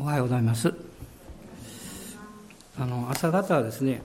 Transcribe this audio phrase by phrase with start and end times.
[0.00, 0.72] おはようございます。
[2.78, 4.00] あの朝方はですね、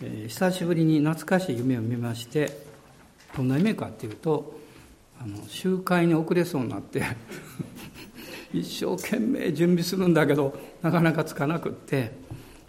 [0.00, 2.56] えー、久しぶりに懐かしい夢を見まして
[3.36, 4.54] どんな夢かっていうと
[5.20, 7.02] あの集会に遅れそうになって
[8.54, 12.12] 一生懸命準備するんだけどなかなかつかなくって、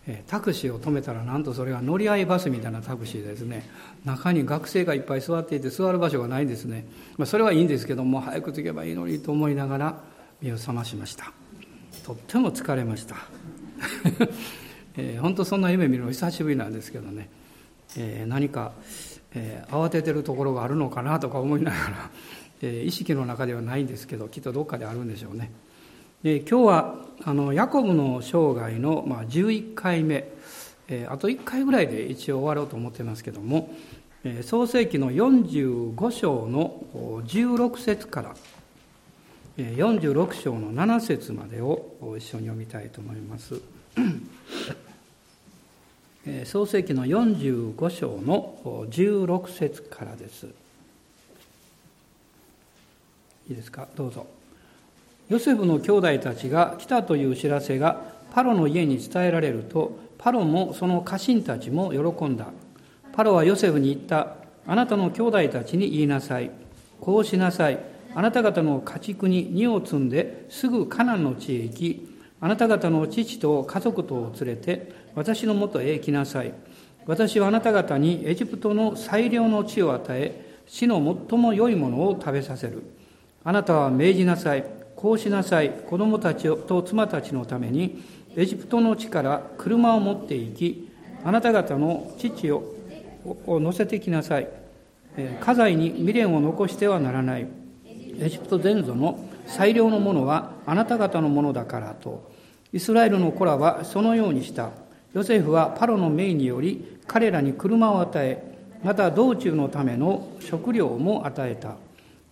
[0.08, 3.70] えー、タクシーを止めたらなんとそれが乗り合いバスみたいなタクシーですね。
[4.06, 10.04] 中に学生がいっぱい座っていて座る場所がないんですね、まあ、それはいいんですけども早く着けばいいのにと思いながら
[10.42, 11.39] 目を覚ましました。
[12.10, 13.18] とっても疲れました、
[14.98, 17.30] えー、本当そんな夢見るの久しぶりなんですけどね、
[17.98, 18.72] えー、何か、
[19.36, 22.10] えー、慌ててるところがあるのかなとか思いながら、
[22.64, 25.52] えー、意識の中ではないんですけどきっとどっかであるんでしょうね。
[26.24, 30.32] で今日はあのヤコブの生涯の、まあ、11回目、
[30.88, 33.72] えー、あと1回ぐらいで一応終わろうと思ってますけども、
[34.42, 36.84] 創世紀の45章の
[37.28, 38.36] 16節から
[39.64, 43.62] 「46章の7節までを一緒に読みたいと思います。
[46.46, 50.48] 創世紀の45章の16節からです。
[53.50, 53.88] いいですか？
[53.96, 54.28] どうぞ。
[55.30, 58.02] ヨセフの兄弟たちが来たという知らせが
[58.34, 62.48] パロの家に伝えられると、パロもその家臣たちも喜んだ。
[63.14, 64.36] パロはヨセフに言った。
[64.68, 66.52] あなたの兄弟たちに言いなさい。
[67.02, 67.80] こうしなさい。
[68.16, 72.10] あなた方の家畜に荷を積んですぐカナンの地へ行き、
[72.42, 76.54] あなた方の父と家族とを連れて私のもとへ来なさい。
[77.06, 80.98] 私はあなた方にエジプトの最良の地を与え、死の
[81.30, 82.84] 最も良いものを食べさせる。
[83.44, 84.64] あなたは命じなさい。
[84.96, 85.72] こうしなさい。
[85.72, 88.04] 子供たちと妻たちのために、
[88.36, 90.90] エジプトの地から車を持って行き、
[91.24, 92.76] あなた方の父を
[93.48, 94.48] 乗せてきなさい。
[95.18, 97.48] 家財に未練を残してはならない。
[98.22, 99.18] エジプト全土の
[99.48, 102.30] 最良のものはあなた方のものだからと。
[102.74, 104.72] イスラエルの子らはそのようにした。
[105.14, 111.76] ヨセフはパロの命により彼らに車を与えまた道中のための食料も与えた。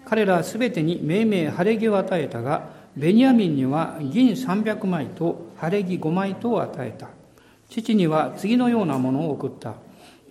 [0.06, 7.08] 彼らすべてに命名晴れ着を与えたがベニヤミンには銀300枚と晴れ着5枚とを与えた。
[7.70, 9.76] 父には次のようなものを送った。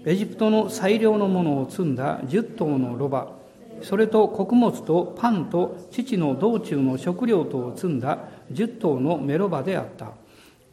[0.05, 3.46] エジプトの最良のものを積んだ10頭のロバ。
[3.83, 8.19] それと穀物とパンと父の道中の食料とを積んだ
[8.51, 10.13] 十頭のメロバであった。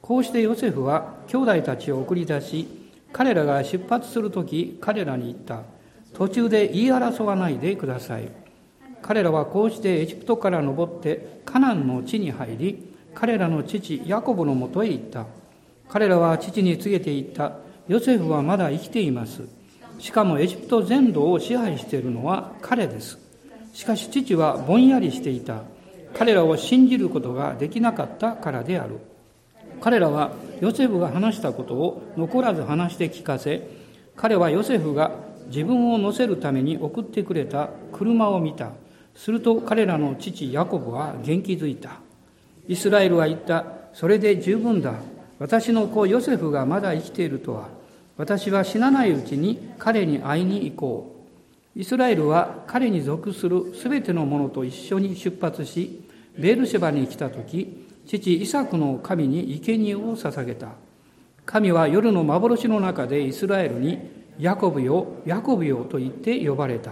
[0.02, 2.68] こうしてヨセフは兄弟たちを送り出し、
[3.12, 5.62] 彼らが出発するとき彼らに言った。
[6.13, 8.30] 途中で言い争わないでください。
[9.02, 15.25] 彼らはこうしてエジプトから登ってカナンの地に入り、彼らの父ヤコブのもとへ行った。
[15.90, 17.58] 彼らは父に告げて言った。
[17.88, 19.44] ヨセフはまだ生きています。
[20.00, 23.18] しかもエジプト全土を支配しているのは彼です。
[23.74, 25.62] しかし父はぼんやりしていた。
[26.14, 29.00] 彼らを信じることができなかったからである。
[29.81, 30.31] 彼らは
[30.62, 33.68] ヨセフが話したことを残らず話して聞かせ、
[34.16, 35.12] 彼はヨセフが
[35.48, 38.72] 自分を乗せるために送ってくれた車を見た。
[39.16, 42.00] すると彼らの父ヤコブは元気づいた。
[42.68, 43.66] イスラエルは言った。
[43.94, 44.94] それで十分だ。
[45.40, 47.70] 私の子ヨセフがまだ生きているとは
[48.18, 51.25] 私は死なないうちに彼に会いに行こ
[51.75, 51.79] う。
[51.79, 56.03] イスラエルは彼に属するすべてのものと一緒に出発し、
[56.38, 60.69] ベールシェバに来た時、父イサクの神に生贄を捧げた。
[61.46, 64.00] 神は夜の幻の中でイスラエルに、
[64.40, 66.91] ヤコブよ、ヤコブよと言って呼ばれた。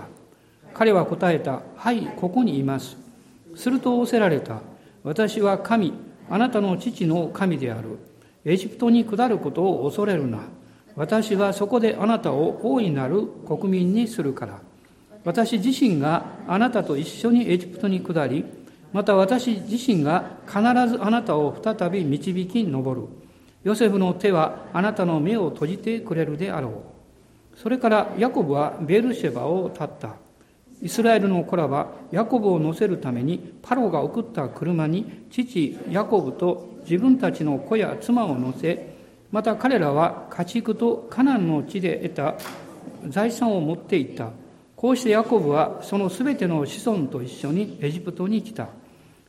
[0.74, 1.62] 彼は答えた。
[1.76, 2.98] はい、ここにいます。
[3.56, 4.62] すると仰せられた。
[5.04, 5.94] 私は神、
[6.30, 8.00] あなたの父の神である。
[8.46, 10.40] エジプトに下ることを恐れるな。
[10.96, 14.60] 私はそこであなたを大いなる国民にするから。
[15.24, 18.44] 私自身があなたと一緒にエジプトに下り、
[18.92, 20.60] また私自身が必
[20.90, 23.04] ずあなたを再び導き上る。
[23.64, 26.84] ヨセフの手はあなたの目を閉じてくれるであろ
[27.56, 27.58] う。
[27.58, 30.16] それからヤコブはベルシェバを立った。
[30.82, 38.91] イスラエルの子らはヤコブを乗せるためにパロが送った車に父ヤコブと自分たちの子や妻を乗せ
[39.32, 42.36] また彼らは家畜とカナンの地で得た
[43.08, 44.30] 財産を持っていった。
[44.76, 48.70] こうしてヤコブはそのすべての子孫と一緒にエジプトに来た。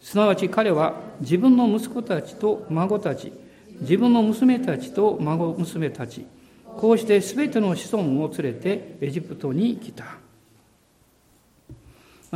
[0.00, 3.32] すなわち彼は自分の息子たちと孫たち、
[3.80, 6.26] 自分の娘たちと孫娘たち、
[6.64, 10.04] こうしてすべての子孫を連れてエジプトに来た。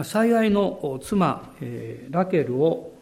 [0.04, 1.50] 幸いの妻、
[2.10, 2.95] ラケルを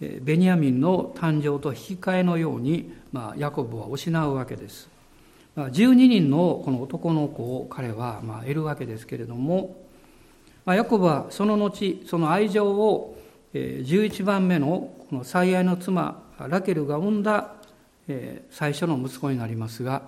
[0.00, 4.90] ベニヤミンの誕生と引き換えのようにまあ、ヤコブは失うわけです。
[5.54, 9.74] まあ、12人のこの男の子を彼はまあ得るわけですけれども、
[10.66, 13.16] まあ、ヤコブはその後、その愛情を
[13.54, 17.54] 11番目のこの最愛の妻ラケルが産んだ
[18.50, 20.02] 最初の息子になりますが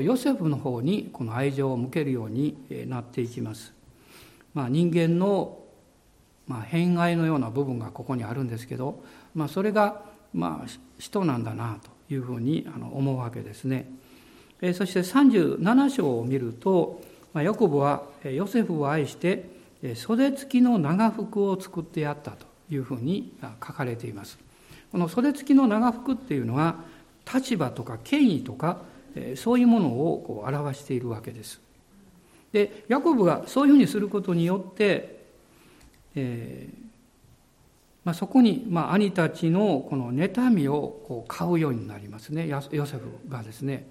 [0.00, 2.56] ヨセフの方にこの愛情を向けるように
[2.88, 3.74] なっていきます。
[4.54, 5.58] まあ、人間の
[6.46, 9.02] まあ、偏愛のような部分がここにあるんですけど、
[9.34, 10.02] まあ、それが
[10.32, 13.90] まあ人なんだなというふうに思うわけですね。
[14.74, 17.02] そして37章を見ると、
[17.32, 19.50] まあ、ヤコブはヨセフを愛して
[19.94, 24.38] 袖付きの長服を作ってやったというふうに書かれています。
[24.90, 26.76] この袖付きの長服っていうのは
[27.32, 28.78] 立場とか権威とか
[29.36, 31.60] そういうものをこう表しているわけです。
[32.52, 35.24] でヤコブがそういうふうにすることによって、
[36.14, 36.83] えー
[38.04, 43.88] まあ、そこに、まあ、兄たちのこの妬みをこう買うようになりますねヨセフがですね。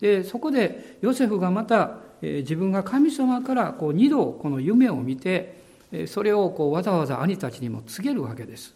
[0.00, 5.62] でそこでヨセフがまた、自分が神様からこう二度この夢を見て
[6.06, 8.74] それをこうわざわざ兄たちにも告げるわけです。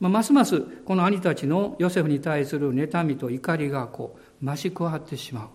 [0.00, 5.50] まあ、ますますこの兄たちのヨセフに対する妬みと怒りがこう増し加わってしま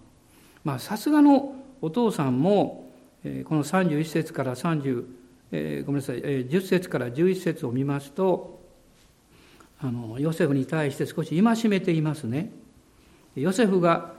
[0.66, 0.80] う。
[0.80, 2.92] さすがのお父さんも
[3.46, 5.06] この31節から30、
[5.52, 8.60] えー、ごめんなさい、えー、10節から11節を見ますと
[9.80, 12.52] あのヨセフに対して少し戒めていますね。
[13.36, 14.14] ヨセフが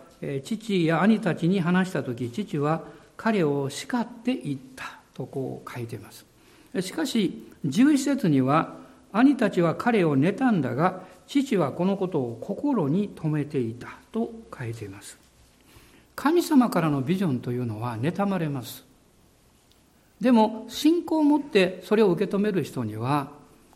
[0.45, 2.83] 父や兄たちに話した時父は
[3.17, 6.25] 彼を叱っていったとこう書いています。
[6.81, 8.77] しかし11節には
[9.13, 15.19] 兄たちは彼を妬んだが父はこのことを心に留めていたと書いています
[16.17, 18.85] 神様からのビジョンというのは妬まれます
[20.20, 23.31] でも信仰を持ってそれを受け止める人には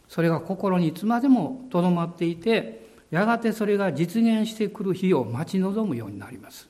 [0.08, 6.68] それが心にいつまでもとどまっていてやがてそれが実現してくる日を待ち望むようになります。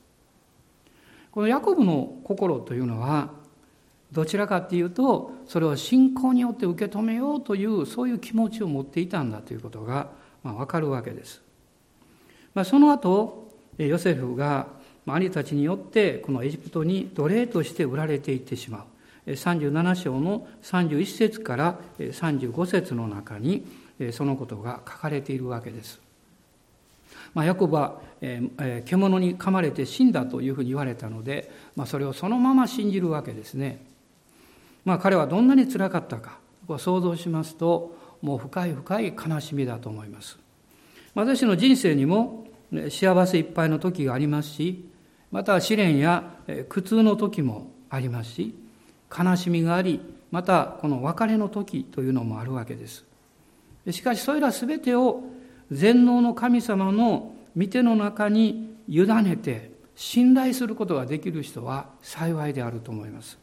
[1.30, 3.30] このヤコブの心というのは
[4.12, 10.10] どちらかっていうとそれを信仰によって受け止めようというそういう気持ちを持っていたんだということが、
[10.42, 11.40] まあ、分かるわけです、
[12.54, 13.48] まあ、その後
[13.78, 14.66] ヨセフが
[15.06, 18.91] 兄たちによってこのエジプトに奴隷として売られていってしまう。
[19.26, 23.64] 37章の31節から35節の中に
[24.12, 26.00] そのことが書かれているわけです。
[27.34, 28.00] まあ、ヤコブは、
[28.84, 33.84] 獣に噛まれて死んだというふうに言われたので、まあ、それをそのまま信じるわけですね。
[34.84, 36.38] まあ、彼はどんなにつらかったか
[36.78, 40.38] 想像しますともう深い深い悲しみだと思います
[41.14, 42.46] 私の人生にも
[42.90, 44.88] 幸せいっぱいの時がありますし
[45.30, 46.36] また試練や
[46.68, 48.54] 苦痛の時もありますし
[49.16, 50.00] 悲しみがあり
[50.30, 53.04] またこの別れの時というのもあるわけです。
[53.90, 55.24] しかしそれら全てを
[55.70, 63.38] 全能の神様の御手の中に委ねて信頼することができる人は幸いであると思います。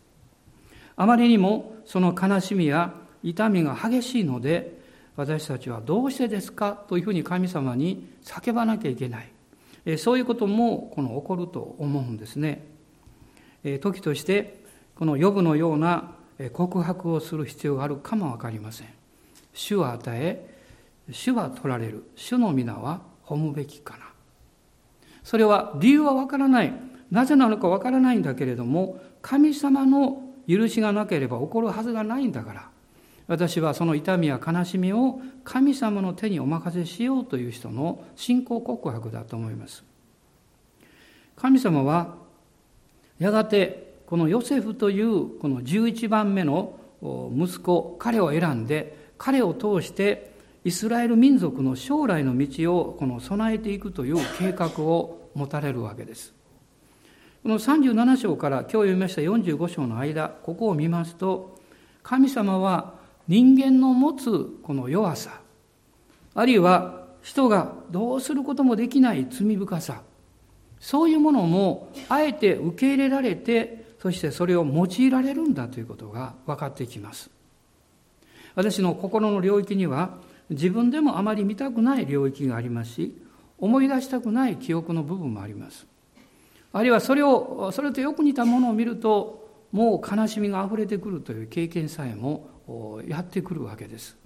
[0.96, 2.94] あまりにもその悲しみや
[3.24, 4.80] 痛みが激しいので
[5.16, 9.32] 私たちはどうしてですかというふうに神様に叫ばなきゃいけない。
[9.98, 12.66] そういうこともこの起こると思うんですね。
[13.82, 14.59] 時として
[15.00, 16.12] この予部のような
[16.52, 18.88] 告白をする必要があるかも分かりません。
[19.54, 20.60] 主は与え
[21.10, 22.04] 主は取られる。
[22.18, 24.10] 主の皆は褒むべきかな。
[25.24, 26.74] それは理由は分からない。
[27.12, 32.70] なぜなのか分からないんだけれども神様の許しがなければ起こるはずがないんだから。
[33.28, 39.82] 私はその痛みや悲しみを神様の手にお任せしようという人の信仰告白だと思います。
[41.38, 42.16] 神様は
[43.18, 46.80] やがてこのヨセフというこの11番目の
[47.32, 50.32] 息子彼を選んで彼を通して
[50.64, 56.34] イスラエル民族の将来の道をこの備えていくという計画を持たれるわけです。
[57.44, 61.60] この37章から今日読みました45章の間ここを見ますと
[62.02, 62.96] 神様は
[63.28, 65.40] 人間の持つこの弱さ
[66.34, 70.02] あるいは人がどうすることもできない罪深さ
[70.80, 77.30] そういうものもあえて受け入れられてそしてそれを用いられるんだということが分かってきます。
[78.56, 80.18] 私の心の領域には
[80.50, 83.22] 自分でもあまり見たくない領域がありますし
[83.60, 85.86] 思い出したくない記憶の部分もあります。
[86.72, 92.48] あるいはそれをそれとよく似たものを見るともう悲しみがあふれてくるという経験さえも
[93.08, 94.18] やってくるわけです。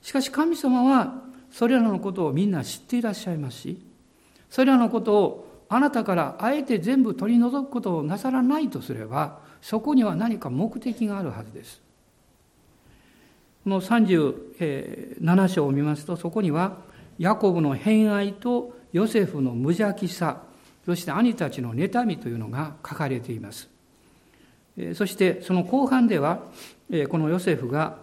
[0.00, 3.86] しかし神様はそれらのことをみんな知っていらっしゃいますし
[4.50, 11.80] それらのことをあなたからあえて全部取り除くことをなさらないとすればそこには何か目的があるはずです
[13.64, 16.78] この37章を見ますとそこには
[17.18, 20.42] ヤコブの偏愛とヨセフの無邪気さ
[20.84, 23.68] そして兄たちの妬みというのが書かれています。
[24.94, 26.40] そしてその後半では、
[27.08, 27.98] このヨセフが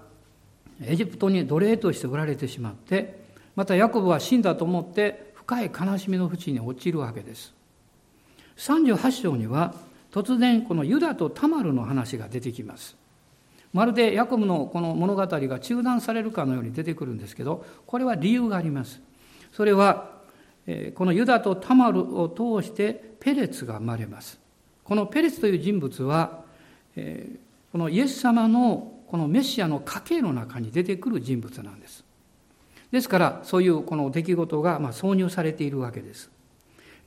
[0.81, 3.19] エジプトに奴隷として売られてしまって、
[3.55, 7.53] またヤコブは死んだと思って深い悲しみの淵に陥るわけです。
[8.59, 9.73] 38章には
[10.11, 12.95] 突然このユダとタマルの話が出てきます。
[13.71, 18.99] まるでヤコブのこの物語が中断されるかのように出てくるんですけど、これは理由があります。
[19.53, 20.19] それは、
[20.95, 24.39] このユダとタマルを通してペレツが生まれます。
[24.83, 26.43] このペレツという人物は、
[27.71, 32.03] このイエス様のこのメシアの家系の中に出てくる人物なんです。
[32.91, 36.31] ですから、そういうこの出来事が挿入されているわけです。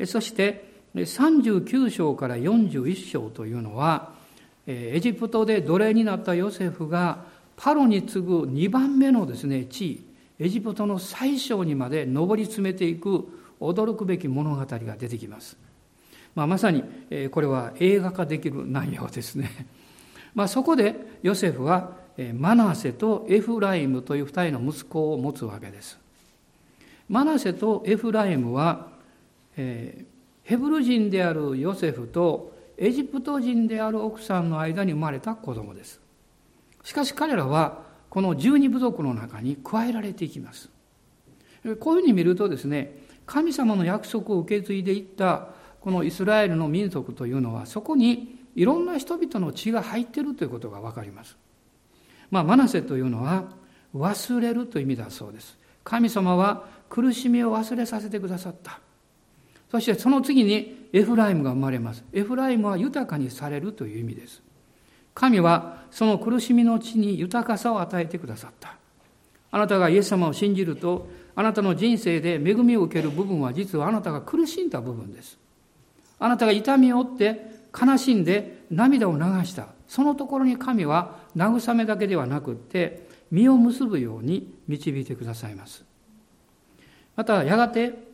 [0.07, 4.13] そして、39章から41章というのは、
[4.67, 7.25] エジプトで奴隷になったヨセフが
[7.57, 10.05] パロに次ぐ2番目のですね、地位、
[10.39, 13.27] エジプトの最小にまで上り詰めていく
[13.61, 15.57] 驚くべき物語が出てきます。
[16.35, 16.83] まあ、まさに
[17.31, 19.51] これは映画化できる内容ですね。
[20.35, 21.97] まあ、そこでヨセフは
[22.35, 25.99] マナセとエフライムという二人の息子を持つわけです。
[27.09, 28.89] マナセとエフライムは、
[29.57, 30.12] えー、
[30.45, 36.01] ヘブル人であるヨセフとエジプト人である奥さんの間に生まれた子供です。
[36.83, 40.69] しかし彼らはこの十二部族の中に加えられていきます。
[41.79, 45.49] こういうふうに見るとですね、神様の約束を受け継いでいった
[45.81, 51.37] このイスラエルの民族というのはそこにいろんな人々の血が入っているということがわかります。
[52.31, 53.45] まあ、マナセというのは
[53.95, 55.57] 忘れるという意味だそうです。
[55.85, 58.81] 神様は苦しみを忘れさせてくださった。
[59.73, 62.05] そしてその次にエフライムが生まれます。
[62.13, 64.43] エフライムは豊かにされるという意味です。
[65.15, 68.77] 神はその苦しみの地に豊かさを与えてくださった。
[69.51, 75.39] あなたがイエス様を信じると、あなたの人生で恵みを受ける部分は実はあなたが苦しんだ部分です。
[76.19, 85.83] あなたが痛みを負って悲しんで涙を流したそのところに神は慰めだけではなくって実を結ぶように導いてくださいます
[87.17, 88.12] またやがて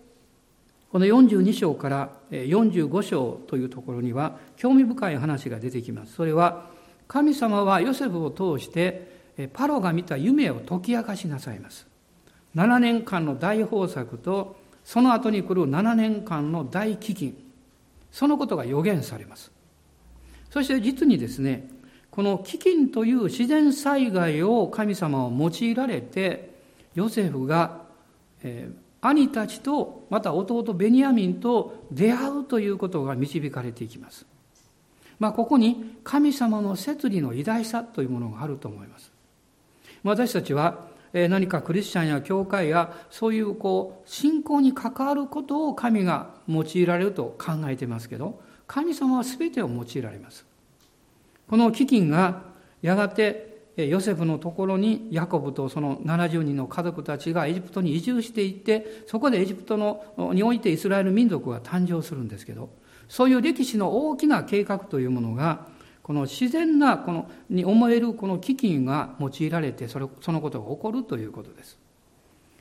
[0.90, 6.14] この42章から45章というところには興味深い話が出てきます。
[6.14, 6.66] それは
[7.06, 11.86] 神様はヨセフを通してパロが見た夢を解き明かしなさいます。
[12.56, 17.34] 7年間の大豊作とその後に来る7年間の大飢饉。
[18.10, 19.52] そのことが予言されます。
[20.50, 21.68] そして実にですね、
[22.10, 26.54] この飢饉という自然災害を神様を用いられて、
[26.94, 27.82] ヨセフが、
[28.42, 34.26] えー、兄たちと、また弟ベニヤミンと出会うということが導かれていきます。
[35.18, 39.12] まあ、ここに神様の摂理の偉大さというものがあると思います。
[40.02, 50.44] 私たちは何かクリスチャンや教会やそういうこう信仰に関わることを神が用いられると考えてますけど神様は全てを用いられます
[51.48, 52.42] この飢饉が
[52.82, 53.47] やがて
[53.86, 62.70] ヨセフのところにヤコブとその70人の家族たちがエジプトに移住していってそこでエジプトのにおいてイスラエル民族が誕生するんですけど
[63.08, 65.66] そういう歴史の大きな計画というものが
[66.02, 71.78] この自然なこのに思えるこの基金が用いられてそれそのことが起こるということです。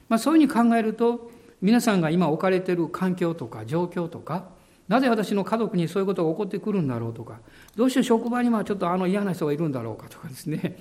[0.09, 1.31] まあ、そういうふうに考えると
[1.61, 4.49] 皆さんが今置かれている環境とか状況とか
[4.87, 7.39] なぜ私の家族にそういうことが起こってくるんだろうとか
[7.75, 10.77] どうして職場にはちょっとあの嫌な人がいるんだろうかとかですね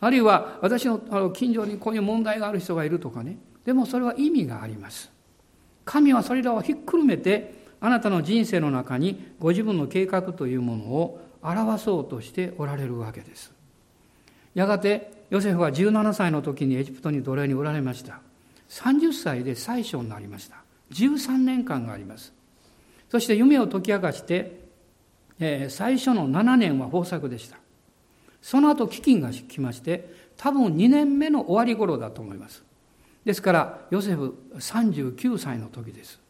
[0.00, 5.10] あるいは私の近所にこういう問題がある人がいるとかねでもそれは意味があります
[5.84, 13.52] 神はそれらをひっくるめてあなたの人生の中にご自分の計画というものを表そうとしておられるわけです。
[14.54, 18.20] やがてヨセフは17歳の時にエジプトに奴隷におられました。
[18.70, 20.56] 30歳で宰相になりました。
[20.92, 22.32] 13年間があります。
[23.10, 24.64] そして夢を解き明かして、
[25.68, 27.58] 最初の7年は豊作でした。
[28.44, 32.62] その後飢饉が来まして、多分2年目の終わり頃だと思います。
[33.24, 36.20] ですから、ヨセフ39歳の時です。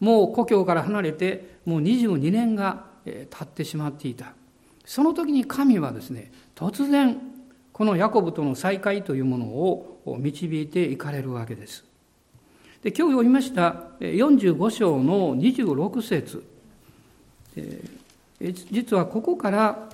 [0.00, 4.32] もう故郷から離れて、もう22年が立ってしまっていた。
[4.86, 7.20] その時に神はですね、突然、
[7.70, 11.84] このヤコブとの再会というものを導いていかれるわけです。
[12.82, 16.42] で今日読みました45章の26節
[18.70, 19.90] 実はここから、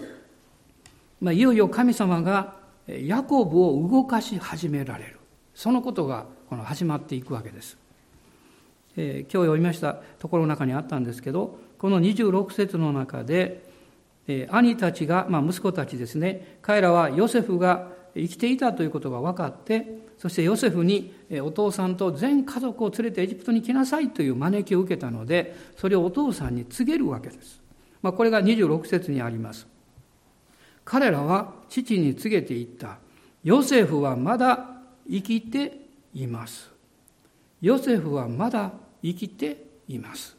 [1.23, 2.57] まあ、いよいよ神様が
[2.89, 5.21] ヤコブを動かし始められる。
[5.55, 7.79] そのことがこの始まっていくわけです。
[8.97, 13.65] えー、今日読みましたところの中にあったんですけどこの26節の中で、
[14.27, 19.87] えー、兄たちが、まあ、息子たちですね彼らはヨセフが生きていたということが分かって
[20.19, 27.63] そしてヨセフにお父さんと全家族を連れてエジプトに来なさいという招きを受けたのでそれをお父さんに告げるわけです、
[28.03, 29.72] まあ、これが26節にあります。
[30.85, 32.99] 彼らは父に告げていった。
[33.45, 34.67] ヨセフはまだ
[35.09, 35.81] 生きて
[36.15, 36.71] います。
[37.61, 38.73] ヨセフはまだ
[39.03, 40.37] 生きています。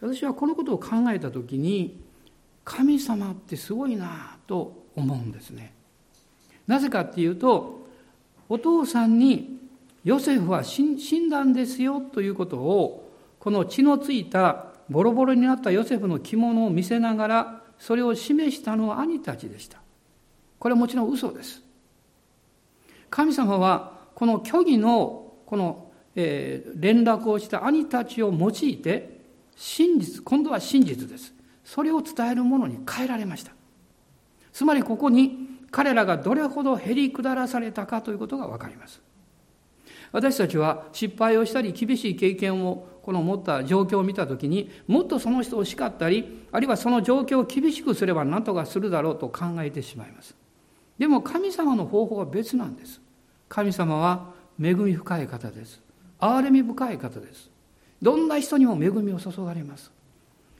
[0.00, 2.00] 私はこのことを考えた時に
[2.64, 5.72] 神様ってすごいなと思うんですね。
[6.66, 7.86] なぜかっていうと
[8.48, 9.58] お父さんに
[10.04, 19.80] ヨセフは死んだんですよということをこの血のついたボロボロになったヨセフの着物を見せながらそれを示したのは兄たちでした。
[20.58, 21.62] これはもちろん嘘です。
[23.10, 29.20] 神様はこの虚偽のこの、えー、連絡をした兄たちを用いて
[29.56, 31.32] 真実今度は真実です。
[31.64, 33.52] それを伝えるものに変えられました。
[34.52, 39.00] つまりここに彼らがどれほどへり下らされたかということが分かります。
[40.12, 50.34] 私たちは失敗をしたり厳しい経験をこの持った状況を見た時にもっとその人を叱ったりあるいはその状況を厳しくすれば何とかするだろうと考えてしまいます。
[50.98, 53.00] でも神様の方法は別なんです。
[53.48, 55.80] 神様は恵み深い方です。
[56.20, 57.50] 憐れみ深い方です。
[58.02, 59.90] どんな人にも恵みを注がれます。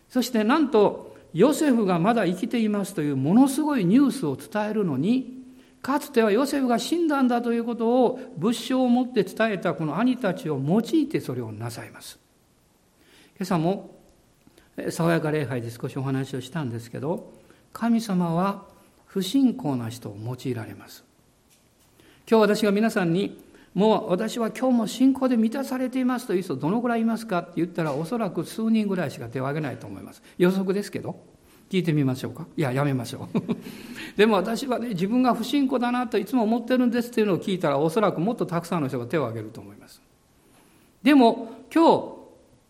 [0.09, 5.38] そしてなんとヨセフがまだ生きていますというものすごいニュースを伝えるのに
[5.83, 12.19] かつてはヨセフが死んだんだということを物証を持って伝えたこの兄たちを用いてそれをなさいます。
[13.39, 13.95] 今朝も
[14.91, 17.33] 爽やか礼拝で少しお話をしたんですけど
[17.73, 18.65] 神様は
[19.07, 21.05] 不信仰な人を用いられます。
[22.29, 23.43] 今日私が皆さんに
[23.75, 30.23] もう私は今日も信仰で満たされていますという人どのぐらいいますかって言ったらおそらく数人ぐらいしか手を挙げないと思います。
[30.37, 31.38] 予測ですけど。
[31.71, 32.47] 聞いてみましょうか。
[32.57, 33.39] いややめましょう。
[34.17, 40.01] でも私はね自分が不信仰だなといつも思ってるんですっていうのを聞いたらおそらくもっとたくさんの人が手を挙げると思います。
[41.03, 42.19] でも今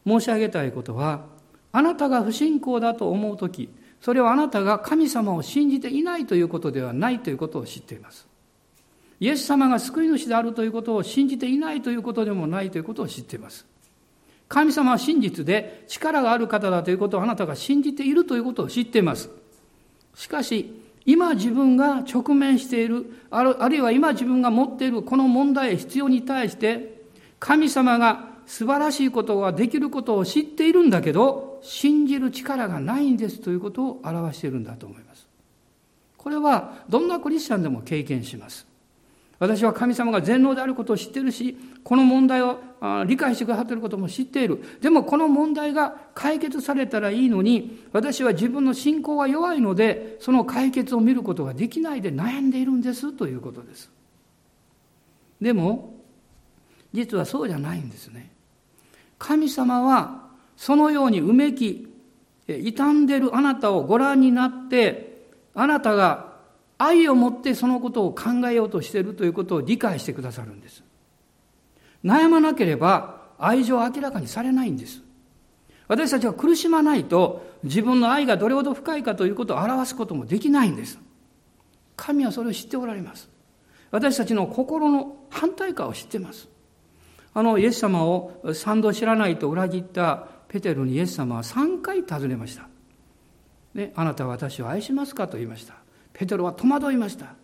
[0.06, 1.26] 日申し上げたいことは
[1.72, 3.68] あなたが不信仰だと思う時
[4.00, 8.28] それはあなたが神様を信じていないということではないということを知っています。
[9.20, 13.66] イエス様が救い主であるということを信じていないということでもないということを知っています。
[14.48, 19.30] 神様は真実で力がある方だということをあなたが信じているということを知っています。
[20.14, 27.02] しかし、今自分が直面している、あるいは今自分が持っているこの問題、必要に対して、
[27.38, 35.26] 神様が素晴らしいことができることを知っているんだけど、信じる力がないんですということを表しているんだと思います。
[36.16, 38.66] これはどんなクリスチャンでも経験します。
[39.38, 42.60] 私は神様が全能であることを知っているし、この問題を
[43.06, 44.62] 理解してくださっていることも知っている。
[44.80, 53.90] でもこの問題が解決されたらいいのに、私は自分の信仰が弱いので、その解決を見ることができないで悩んでいるんですということです。
[55.40, 55.94] でも、
[56.92, 58.30] 実はそうじゃないんですね。
[59.18, 61.88] 神様はそのようにうめき、
[62.46, 66.28] 傷んでるあなたをご覧になって、あなたが
[66.78, 70.82] 愛を持ってそのことを考えようとしているということを理解してくださるんです。
[72.04, 75.02] 悩まなければ愛情は明らかにされないんです。
[75.86, 80.98] 私たちは苦しまないと自分の愛がどれほど深いかということを表すこともできないんです。
[81.96, 83.28] 神はそれを知っておられます。
[83.90, 86.48] 私たちの心の反対化を知ってます。
[87.34, 92.68] あのイエス様を三度知らないと裏切ったペテロにイエス様は3回尋ねました。
[93.74, 95.74] ね、あなたは私を愛しますかと言いました。
[96.12, 97.34] ペテロは戸惑いました。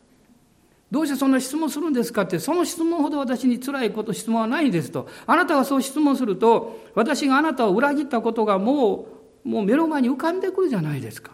[0.90, 5.08] どうしてそんな質問するんですかって、その質問ほど私に辛いこと、質問はないんですと。
[5.26, 9.06] あなたがそう質問すると、私があなたを裏切ったことがも
[9.44, 11.32] う、もう目の前に浮かんでくるじゃないですか。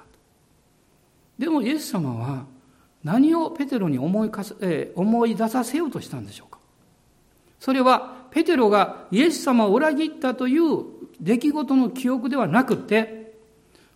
[1.39, 2.45] でもイエス様は
[3.03, 6.59] 何をペテロに思いかす、え、思い出させようとしたんでしょうか。
[7.59, 10.85] それはペテロがイエス様を裏切ったという
[11.21, 13.35] 出来事の記憶ではなくて、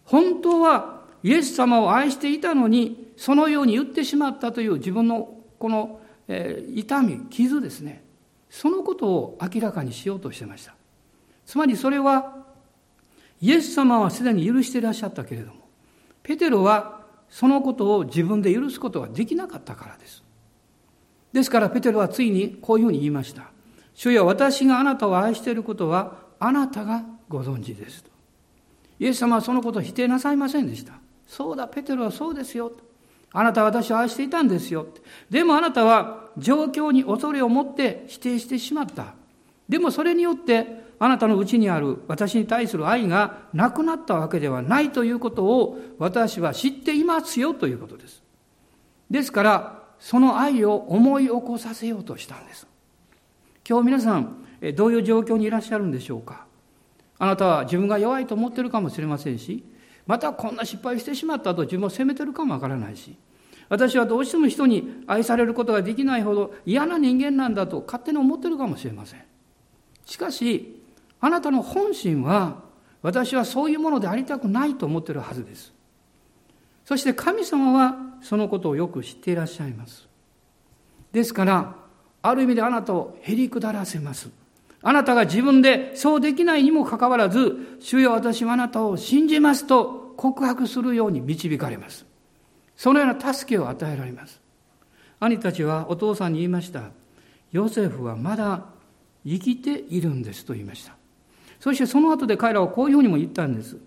[0.04, 5.34] 本当はイエス様を愛していたのに、そのように言ってしまったという自分の
[5.64, 5.98] この、
[6.28, 8.04] え、痛み、傷ですね。
[8.50, 10.74] そのことを明らかにしようとしてました。
[11.46, 12.44] つまりそれは、
[13.40, 15.66] イエス様はすでに許していらっしゃったけれども、
[16.22, 20.22] ペテロはそのことを自分で許すことができなかったからです。
[21.32, 23.50] ですからペテロはついにこういうふうに言いました。
[23.94, 28.10] 主よ私があなたを愛していることはあなたがご存知ですと。
[28.98, 30.92] イエス様はそのことを否定なさいませんでした。
[31.26, 32.92] そうだ、ペテロはそうですよと。
[33.36, 34.86] あなたは私を愛していたんですよ。
[35.28, 39.14] でもあなたは状況に恐れを持って否定してしまった。
[39.68, 48.22] でもそれによってあなたのうちにある私に対する愛がなくなったわけではないということを私は知っていますよということです。
[49.10, 52.68] ですから、その愛を思い起こさせようとしたんです。
[53.68, 54.44] 今日皆さん、
[54.76, 56.46] どういう状況にいらっしゃるんでしょうか
[57.18, 59.64] あなたは自分が弱いと思ってるかもしれませんし、
[60.06, 63.16] またこんな失敗してしまったと自分を責めてるかもわからないし、
[63.68, 69.24] 私はどうしても人に愛されることができないほど嫌な人間なんだと勝手に思ってるかもしれません。
[70.04, 70.82] しかし、
[71.20, 72.62] あなたの本心は、
[73.02, 75.72] 私はそういうものでありたくないと思ってるはずです。
[76.84, 80.08] そして神様はそのことをよく知っていらっしゃいます。
[81.12, 81.76] ですから、
[82.22, 84.30] ある意味であなたをへり下らせます。
[84.82, 92.04] あなたが自分でそうできないにもかかわらず、主よ私はあなたを信じますと告白するように導かれます。
[92.76, 94.40] そのような助けを与えられます。
[95.20, 96.90] 兄たちはお父さんに言いました。
[97.52, 98.66] ヨセフはまだ
[99.24, 100.96] 生きているんですと言いました。
[101.60, 103.78] そしてその後で彼らはこういうふうにも言ったんです。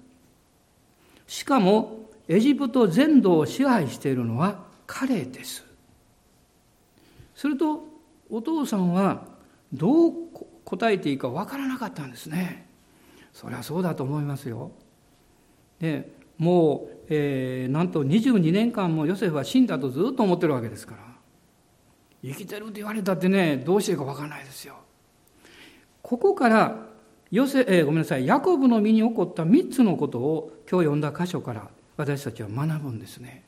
[1.27, 5.65] しかも、エジプト全土を支配しているのは彼です。
[7.35, 7.85] すると、
[8.29, 9.25] お父さんは
[9.71, 10.13] どう
[10.65, 12.67] 答えていいかわからなかったんですね。
[13.31, 14.71] そりゃそうだと思いますよ。
[15.79, 21.07] で、もう、えー、なんと22年間もヨセフは死んだとずっと思ってるわけですから。
[22.23, 24.75] 生きてるって言われたってね、どうしていいかわからないですよ。
[26.01, 26.87] ここから
[27.31, 33.43] ヨセ、えー、ごめんなさい、ヤコブの身に起こった3つのことを今日読んだ箇所から私たちは学ぶんですね。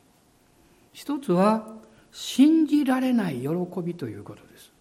[0.92, 1.80] 一つは、
[2.12, 3.50] 信じられない喜
[3.84, 4.72] びということです。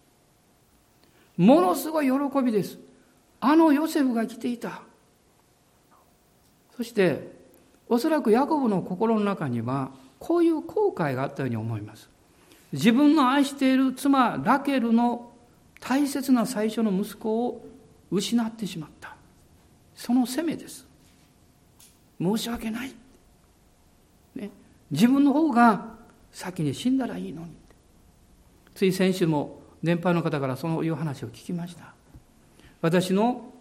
[1.37, 2.79] ものすごい喜びです。
[3.39, 4.81] あのヨセフが来ていた。
[6.75, 7.38] そして、
[7.89, 12.09] おそらくヤコブの心の中には、こういう後悔があったように思います。
[12.71, 15.31] 自分の愛している妻ラケルの
[15.79, 17.65] 大切な最初の息子を
[18.11, 19.15] 失ってしまった。
[19.95, 20.85] その責めです。
[22.21, 22.93] 申し訳ない。
[24.35, 24.51] ね、
[24.91, 25.97] 自分の方が
[26.31, 27.47] 先に死んだらいいのに。
[28.75, 31.93] つい先週も年配の方からそういう話を聞きました。
[32.81, 33.51] 私の、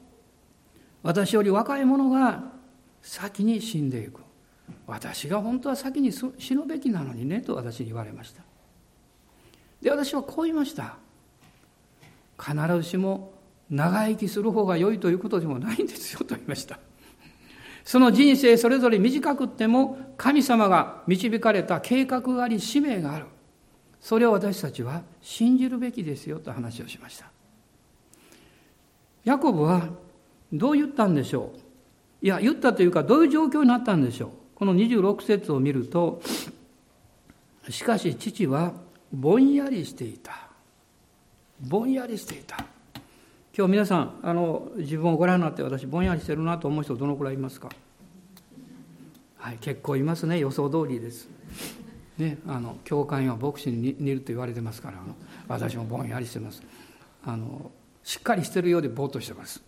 [1.02, 2.57] 私より若い者が
[3.02, 4.20] 先に死んでいく。
[4.86, 8.42] 私が本当は先に死ぬべきなのにねと私に言われました。
[9.80, 10.96] で、私はこう言いました。
[12.38, 13.32] 必ずしも
[13.70, 16.78] 長生きする方が良いということでもないんですよと言いました。
[17.84, 23.26] その人生それぞれ短くっても神様が導かれた計画があり使命がある。
[24.00, 27.30] それを私たちは信じるべきですよと話をしました。
[29.24, 29.88] ヤコブは
[30.52, 31.67] どう言ったんでしょう
[32.22, 36.20] いや、言ったというかどういう状況になったんでしょうこの26節を見ると、
[37.68, 38.72] しかし父は
[39.12, 40.48] ぼんやりしていた。
[41.60, 42.56] ぼんやりしていた。
[43.56, 47.68] 今日皆さん、あの、自分をご覧になって私ぼんやりしてるなと思う人どのくらいいますか？
[49.36, 50.38] はい、結構いますね。
[50.38, 51.28] 予想通りです。
[52.18, 54.98] ね、あの教会は牧師に似ると言われてますから
[55.46, 56.60] 私もぼんやりしてます
[57.24, 57.70] あの
[58.02, 59.62] しっかりしてるようでぼーっとしてます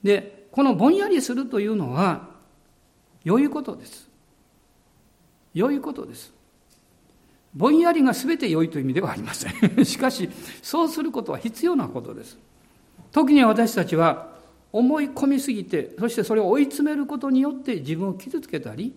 [0.00, 2.28] でこのぼんやりするというのは
[3.24, 4.08] 良いことです。
[5.54, 6.32] 良いことです。
[7.54, 9.52] ぼんやりが全て良いという意味ではありません。
[9.84, 10.28] しかし
[10.62, 12.38] そうすることは必要なことです。
[13.12, 14.38] 時には私たちは
[14.72, 18.94] 思い込みすぎてそしてそれを追い詰めることによって自分を傷つけたり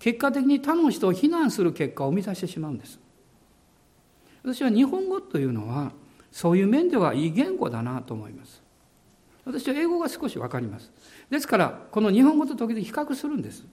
[0.00, 2.98] 結果的に他の人を非難する結果を生み出してしまうんです。
[4.42, 5.92] 私は日本語というのは
[6.30, 8.65] そういう面ではいい言語だなと思います。
[9.46, 10.92] 私は英語が少し分かります。
[11.30, 13.64] ですからこの日本語と時々比較するんです。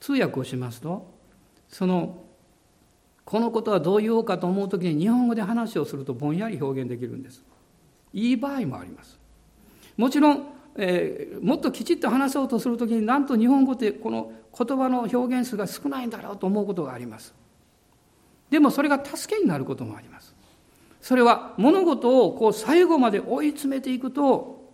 [0.00, 1.06] 通訳をしますと
[1.68, 2.24] その
[3.24, 7.42] このことはどう言おうかと思う時に日本語で話をするとぼんやり表現できるんです。
[8.12, 9.18] いい場合もあります。
[9.96, 17.32] もちろんえー、もっときちっと話そうとするときになんと日本語ってこの言葉の表現数が少ないんだろうと思うことがあります。
[18.50, 20.33] でもそれが助けになることもあります。
[21.04, 24.72] それは物事をこう最後まで追い詰めていくと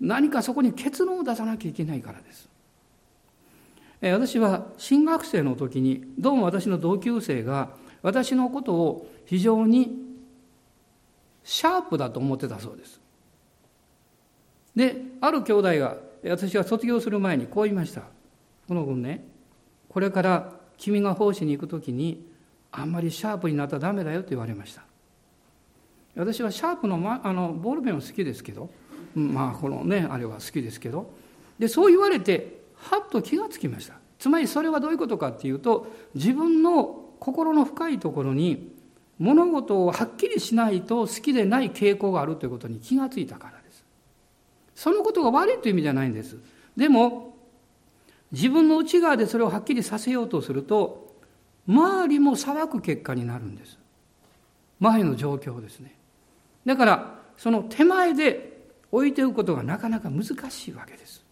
[0.00, 2.48] 何かそこに結論を出さなきゃいけないからです、
[4.00, 7.68] 私は新学生の時にどうも私の同級生が
[8.00, 9.92] 私のことを非常に
[11.42, 13.02] シャープだと思ってたそうです
[14.74, 18.04] で、ある兄弟が、私が卒業する前にこう言いました。
[18.66, 19.22] この分ね、
[19.90, 22.26] これから君が奉仕に行くときに、
[22.72, 24.82] あんまりシャープになったらダメだよと言われました。
[26.16, 28.70] 私はシャープの,、ま、あのボールペンは好きですけど、
[29.14, 31.10] まあこのね、あれは好きですけど、
[31.58, 33.94] で、そう言われて、はっと気がつきました。
[34.18, 38.72] つまりそれはどういうことかっていうと、自分の心の深いところに
[39.18, 43.84] 物事をはっきりしないと好きでない傾向があるということに気がついたからです。
[44.74, 46.36] そのことが悪いという意味じゃないんです。
[46.76, 47.36] でも、
[48.32, 51.14] 自分の内側でそれをはっきりさせようとすると、
[51.68, 53.78] 周りも騒ぐ結果になるんです。
[54.80, 55.96] 周りの状況ですね。
[56.64, 61.24] だから、その手前で置いておくことがなかなか難しいわけです。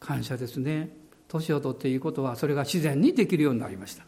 [0.00, 0.90] 感謝ですね。
[1.28, 4.04] 年を取っていいことは、それが自然にできるようになりました。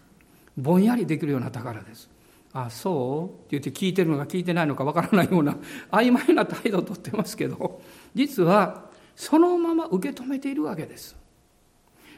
[0.56, 2.10] ぼんやりできるような宝です。
[2.52, 5.56] あ、そうって言って聞いてるのか聞いてないのかわからないような
[5.90, 7.80] 曖昧な態度をとってますけど、
[8.14, 11.16] 実はそのまま受け止めているわけです。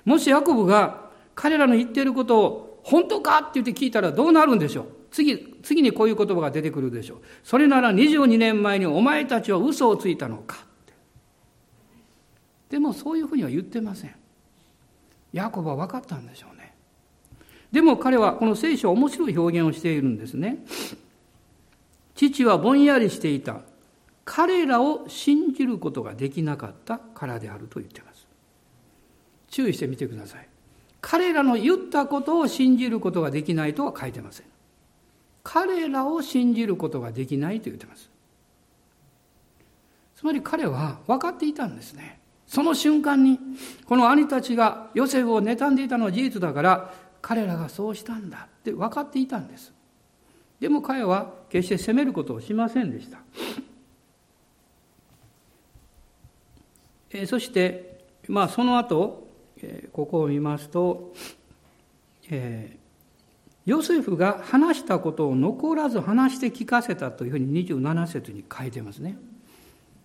[0.05, 4.87] もしヤコブが彼らの言っていることを本当かって言って聞いたらどうなるんでしょう？
[5.17, 7.19] 次、次にこういう言葉が出てくるでしょう。
[7.43, 10.93] それなら22年前にお前たちは嘘をついたのかって。
[12.69, 14.15] でもそういうふうには言ってません。
[15.33, 16.75] ヤコブは分かったんでしょうね。
[17.73, 20.67] でも彼はこの聖書は面白い表現をしているんですね。
[22.15, 23.63] 父はぼんやりしていた。
[24.27, 28.27] 彼らを信じることができなかったからであると言っています。
[29.49, 30.49] 注意してみてください。
[31.01, 34.56] 彼らの言ったことを信じることができないとは書いてません。
[35.49, 38.11] 彼らを信じることができないと言ってます。
[40.17, 42.19] つまり彼は分かっていたんですね。
[42.49, 43.39] その瞬間に、
[43.87, 49.73] この兄たちがヨセフを妬んでいたのは事実だから、彼らがそうしたんだって分かっていたんです。
[50.59, 53.19] でも彼は決して責めることをしませんでした。
[57.11, 59.29] えそして、まあ、その後、
[59.63, 61.15] えここを見ますと、
[62.31, 62.86] えー、
[63.67, 69.19] ヨセフが話したことを残らず話して聞かせたというふうに27節に書いてますね。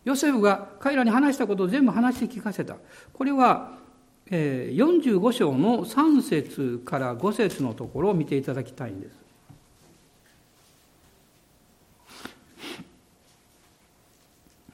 [0.03, 2.77] ヨセフが彼らに話したことを全部話して聞かせた。
[3.13, 3.77] これは、
[4.31, 9.21] え45章の3節から5節のところを見ていただきたいんです。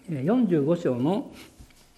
[0.09, 1.31] 45章の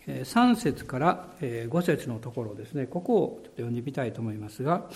[0.08, 4.90] 3節から5節のところですね、ここをちょっと読んでみたいと思いますが、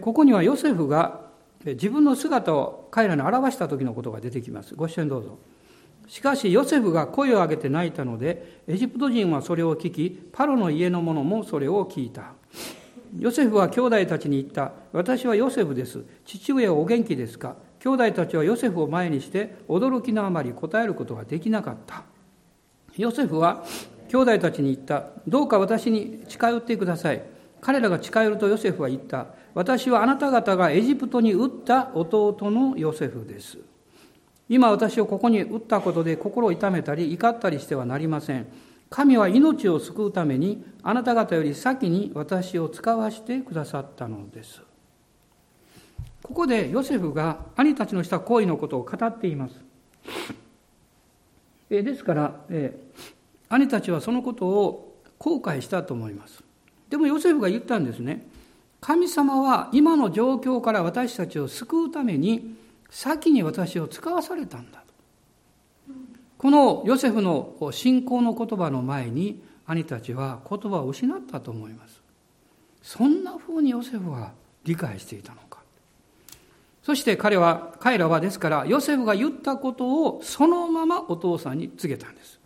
[0.00, 1.22] ここにはヨセフが
[1.64, 4.74] 自分の姿を彼らに表した時のことが出てきます。
[4.74, 5.38] ご視聴どうぞ。
[6.08, 12.32] しかしヨセフが声を上げて泣いたのでエジプト人はそれを聞きパロの家の者もそれを聞いた。
[13.18, 14.72] ヨセフは兄弟たちに言った。
[14.92, 16.04] 私はヨセフです。
[16.24, 17.56] 父上はお元気ですか？
[17.80, 22.04] 兄弟たちはヨセフを前にして驚きのあまり答えることができなかった。
[22.96, 23.64] ヨセフは
[24.08, 25.06] 兄弟たちに言った。
[25.26, 27.22] どうか私に近寄ってください。
[27.60, 29.26] 彼らが近寄るとヨセフは言った。
[29.54, 33.58] 私はあなた方がエジプトに撃った弟のヨセフです
[34.52, 38.46] 今私をここに打ったことで心を痛めたり怒ったりしてはなりません。
[38.90, 44.60] 神は命を救うためにあなた方より先に私を使わしてくださったのです。
[46.22, 49.54] ここでヨセフが兄たちのした行為のことを語っています。
[51.70, 52.78] えですから、え
[53.48, 56.44] 兄たちはそのことを後悔したと思います。
[56.90, 58.26] でもヨセフが言ったんですね。
[58.82, 62.56] 神様は今の状況から私たちを救うために
[62.90, 64.86] 先に私を使わされたんだと。
[66.36, 72.02] このヨセフの信仰の言葉の前に兄たちは言葉を失ったと思います。
[72.82, 74.32] そんなふうにヨセフは
[74.64, 75.60] 理解していたのか。
[76.82, 82.40] そして彼は、彼らはですから、ヨセフが言ったことをそのままお父さんに告げたんです。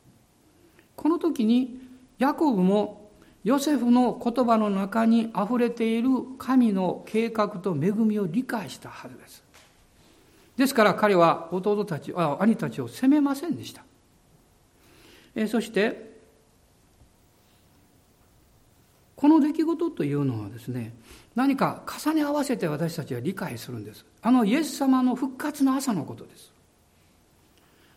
[0.94, 1.80] この時に、
[2.18, 3.05] ヤコブも
[3.46, 9.44] ヨセフの言葉の中に溢れている神の計画と恵みを理解したはずです。
[10.56, 13.84] ですから彼は弟たち、あ兄たちを責めませんでした。
[15.36, 16.16] えそして、
[19.14, 20.92] この出来事というのはですね、
[21.36, 24.04] 何か重ね合わせて私たちは理解するんです。
[24.22, 26.50] あのイエス様の復活の朝のことです。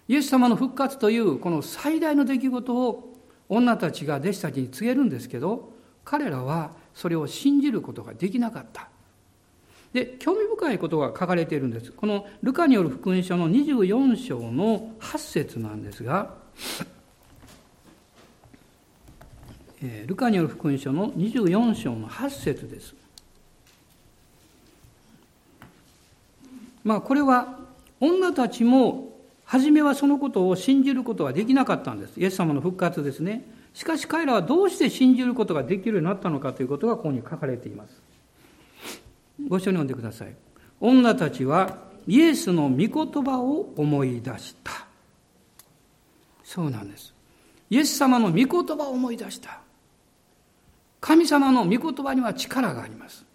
[0.08, 3.19] イエス様の復活というこの最大の出来事を
[3.50, 5.74] 女たちが弟子たちに告げるんですけど、
[6.06, 8.90] 彼らはそれを信じることができなかった。
[9.94, 16.36] で興味深いことが書かれているんですこのルカによる福音書の24章の8節なんですが、
[19.82, 22.94] えルカによる福音書の24章の8節です
[26.84, 27.60] まあこれは
[28.00, 29.09] 女たちも
[29.50, 38.10] 初めはそのことを信じることはできなかったんですイエス様の復活ですねしかし彼らはどうして信じることができるようになったのかということがここに書かれています
[39.48, 40.36] ご一緒に読んでください。
[40.82, 44.88] 女たちはイエスの御言葉を思い出した。
[46.44, 47.14] そうなんです。
[47.70, 49.62] イエス様の御言葉を思い出した。
[51.00, 53.26] 神様の御言葉には力があります。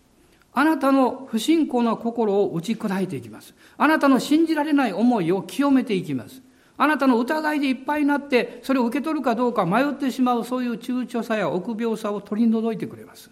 [0.54, 3.54] あなたの不信仰な心を打ち砕いていきます。
[3.76, 6.40] あなたの信じられない思いを清めていきます。
[6.76, 13.30] あなたの疑いでいっぱいになって、それを受け取るかどうか迷ってしまうそういう躊躇さや臆病さを取り除いてくれます。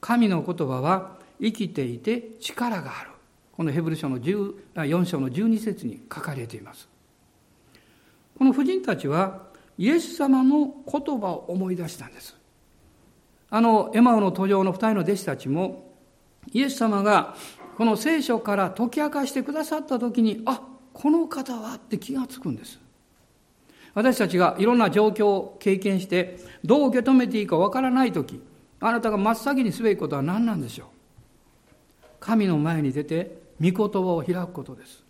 [0.00, 3.10] 神の言葉は生きていて力がある
[3.52, 6.88] このヘブル書の4章の12節に書かれています
[8.36, 9.42] この婦人たちは
[9.78, 12.36] イエス様の言葉を思い出したんです
[13.50, 15.93] あのエマオの途上の二人の弟子たちも
[16.54, 17.34] イエス様が
[17.76, 20.62] この聖書から解き明かしてくださった時に、あ、
[20.92, 22.78] この方はって気がつくんです。
[23.92, 28.40] 私たちがいろんな状況を経験して、どう受け止めていいかわからない時、
[28.80, 30.86] あなたが真っ先にすべきことは何なんでしょう
[32.20, 35.04] 神の前に出て、御言葉を開くことです。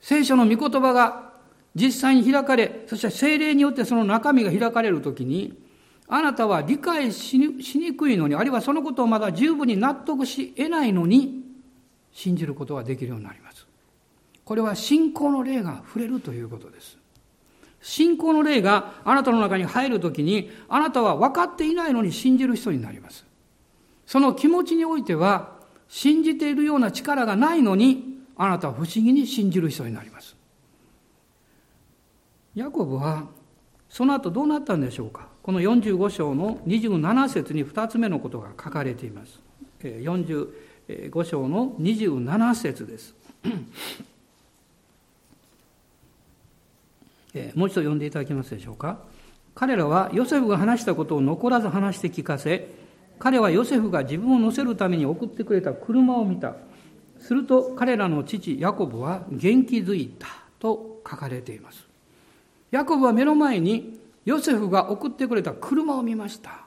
[0.00, 1.32] 聖書の御言葉が
[1.74, 5.63] 実際に開かれ、そして精霊によってその中身が開かれるときに、
[6.08, 11.42] あなたは理解しにくいのに、あるいはそのことをまだ十分に納得し得ないのに、
[12.12, 13.66] 信じることができるようになります。
[14.44, 16.98] これは信仰の霊が触れるということです。
[17.80, 23.24] 信仰の霊があなたの中に入るときに、あなたは分かっていないのに信じる人になります。
[24.06, 25.54] その気持ちにおいては、
[25.88, 30.36] 信じているような力がないのに、あなたは不思議に信じる人になります。
[32.54, 33.26] ヤコブは、
[33.88, 39.38] その後どうなったんでしょうかこの45章の27節に2つ目のことが書かれています。
[39.82, 43.14] 45章の27節です。
[47.54, 49.00] もう一度読んでいただけますでしょうか。
[49.54, 52.66] 彼らはヨセフが話したことを残らず話して聞かせ、
[53.18, 56.56] 彼はヨセフが自分を乗せるために送ってくれた車を見た。
[57.20, 60.26] すると彼らの父ヤコブは元気づいた
[60.58, 61.86] と書かれています。
[62.70, 66.64] ヤコブは目の前にヨセフが送ってくれた車を見ました。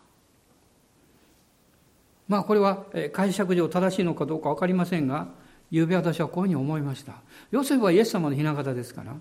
[2.28, 5.28] まあこれは解釈上正しいのかどうか分かりませんが、
[5.72, 7.14] 昨べ私はこういうふうに思いました。
[7.52, 9.16] ヨセフはイエス様の雛形ですから、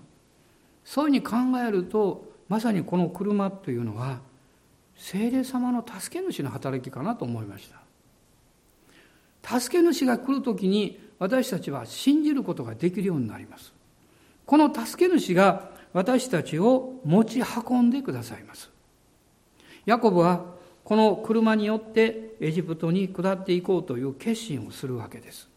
[0.83, 4.19] そういうふうに考えると、まさにこの車というのは、
[4.95, 7.69] 聖霊様の助け主の働きかなと思いまし
[9.43, 9.59] た。
[9.59, 13.73] 助け主が来るときに私たちは信じることができるようになります。
[14.45, 18.69] この助け主が私たちを持ち運んでくださいます。
[19.87, 20.45] ヤコブは
[20.83, 25.49] この車によってエジプトに下っていこうという決心をするわけです。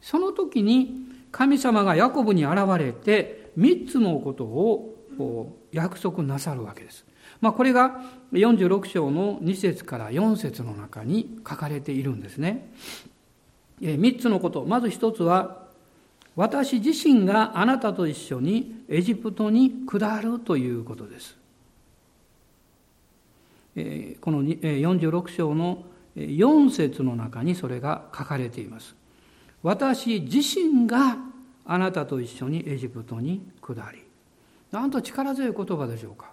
[0.00, 0.94] その時に
[1.32, 7.04] 神様がヤコブに現れて三つのことを約束なさるわけです。
[7.40, 12.72] まあ、これが46章の2節から4節の中に書かれているんですね。
[13.80, 14.64] 三つのこと。
[14.64, 15.69] まず一つは、
[16.36, 21.36] 私自身があなたと一緒にエジプトに下るということです。
[24.20, 25.84] この46章の
[26.16, 28.94] 4節の中にそれが書かれています。
[29.62, 31.18] 私自身が
[31.64, 34.02] あなたと一緒にエジプトに下り。
[34.70, 36.32] なんと力強い言葉でしょうか。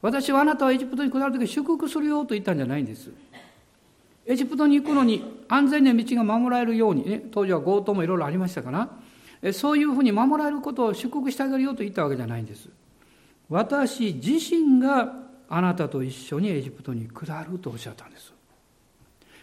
[0.00, 3.10] 私はあなたはエジプトに下るとき祝福するよと言ったんじゃないんです。
[4.26, 12.68] エジプトに行くのに安全な道が守られるように、ね、当時は強盗もいろいろありましたからそういうふうに守られることを祝福してあげるよと言ったわけじゃないんです。
[13.48, 15.14] 私自身が
[15.48, 18.32] あなたと一緒にエジプトに下るとおっしゃったんです。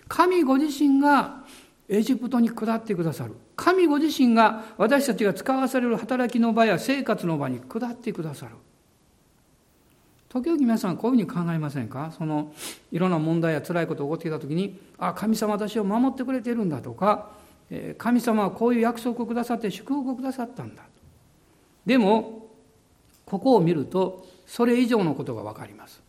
[0.07, 1.43] 神ご自身が
[1.89, 3.35] エジプトに下ってくださる。
[3.55, 8.53] 神ご自身が私たちが使わされる働きの場や生活の場に下ってくださる。
[10.29, 12.13] 時々皆さんこういうふうに考えませんか？
[12.15, 12.53] その
[12.91, 17.31] いろんな問題や辛いことが起こってきた時にあ神様私を守ってくれているんだとか
[17.97, 20.83] 神様はこういう約束をくださって祝福をくださったんだ。
[21.85, 22.47] でも
[23.25, 26.01] ここを見るとそれ以上のことが分かります。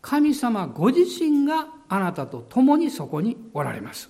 [0.00, 4.08] 神様ご自身があなたと共にそこにおられます。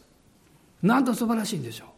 [0.83, 1.89] なんと素晴らしいんでしょう。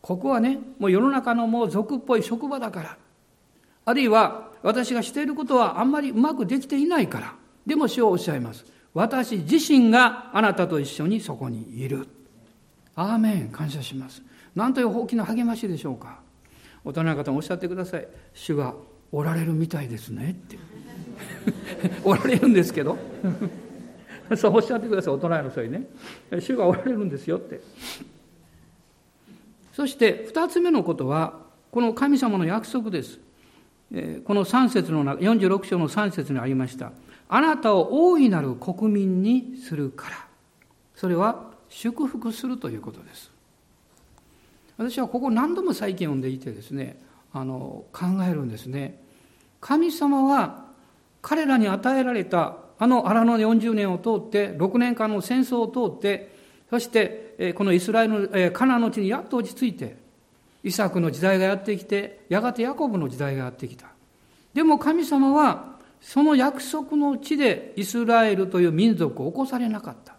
[0.00, 2.96] ここはねもう世の中のもう俗っぽい職場だから。
[3.84, 7.34] あるいは私がしていることはあんまりうまくできていないから。
[7.66, 8.64] でも主はおっしゃいます。
[8.94, 12.08] 私自身があなたと一緒にそこにいる。
[12.94, 13.48] アーメン。
[13.50, 14.22] 感謝します。
[14.54, 16.20] なんという大きな励ましでしょうか。
[16.84, 18.08] 大人の方もおっしゃってください。
[18.34, 18.74] 主が
[19.12, 20.58] おられるみたいですねって。
[22.02, 22.98] おられるんですけど。
[24.36, 25.14] そうおっしゃってください。
[25.14, 25.86] 大人の人にね。
[26.40, 27.60] 主がおられるんですよって。
[29.72, 33.20] そして二つ目のことは、この神様の約束です。
[33.90, 36.92] この3節の中、46章の3節にありました。
[37.28, 40.26] あなたを大いなる国民にするから。
[40.94, 43.30] それは祝福するということです。
[44.76, 46.98] 私はここ何度も最近読んでいてですね、
[47.32, 49.00] あの考えるんですね。
[49.60, 50.66] 神様は
[51.20, 56.36] 彼らに与えられたあの荒野40年を通って、6年間の戦争を通って、
[56.70, 59.96] そしてこのイスラエルのカナの地にやっと落ち着いて、
[60.68, 63.86] イサクの時代がやってきて、やがてヤコブの時代がやってきた。
[64.54, 70.16] でも神様は、その約束の地でイスラエルという民族を起こされなかった。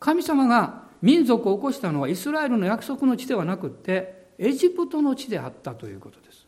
[0.00, 6.46] 神様が民族を起こしたのはイスラエルの約束の地ではなくって、エジプトの地であったということです。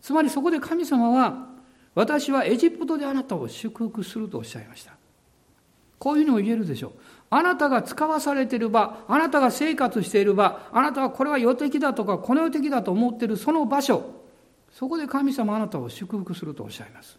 [0.00, 1.48] つまりそこで神様は、
[1.94, 4.92] 私はエジプトであなたを祝福するとおっしゃいました。
[5.98, 6.92] こういうのを言えるでしょう。
[7.34, 14.04] あなたが使わされている場、あなたが生活している場、あなたはこれは予的だとか、この世的だと思っているその場所、
[14.70, 17.18] そこで神様あなたを祝福するとおっしゃいます。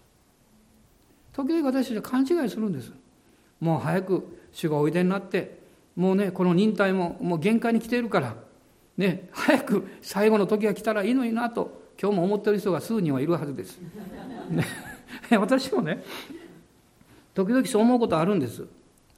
[1.34, 2.92] 時々私たちは勘違いするんです。
[3.60, 5.58] もう早く主がおいでになって、
[5.96, 8.36] もうね、この忍耐ももう限界に来ているから、
[8.96, 13.80] ね、早く最後の時が来たらいいのになと、今日も思ってる人が数人はいるはずです。
[14.52, 14.64] ね、
[15.40, 16.04] 私もね、
[17.34, 18.68] 時々そう思うことあるんです。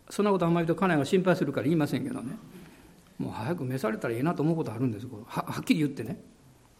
[0.10, 2.38] そんなことあんまりと家内が心配するから言いませんけどね。
[3.18, 6.20] もう早く召されたらいいなと思うことあるんですははっきり言ってね。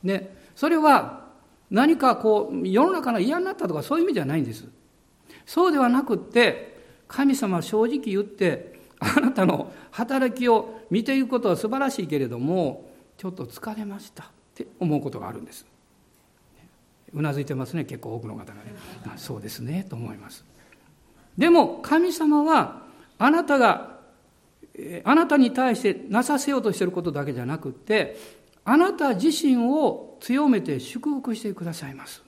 [0.04, 1.26] でそれは
[1.72, 4.66] 何かこう世の中の嫌になったとかそういう意味じゃないんです。
[5.46, 6.76] そうではなくって
[7.08, 15.66] 神様は正直言ってあなたの働きを見ていくことは素晴らしいけれどもちょっと疲れましたって思うことがあるんです。
[17.14, 18.76] うなずいてますね結構多くの方がね。
[19.16, 20.44] そうですねと思います。
[21.38, 22.85] でも神様は
[23.18, 24.00] あなたが、
[25.04, 28.18] あなたに対してなさせようとしていることだけじゃなくて、
[28.66, 32.24] あなた自身を強めて祝福してくださいます。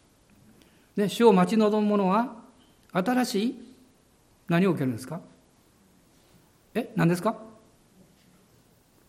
[0.96, 2.36] ね、主を待ち望む者は、
[2.94, 3.74] 新しい
[4.48, 5.20] 何を受けるんですか？
[6.74, 7.36] え何ですか？